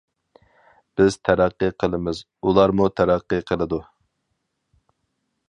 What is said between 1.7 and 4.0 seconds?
قىلىمىز ئۇلارمۇ تەرەققىي قىلىدۇ.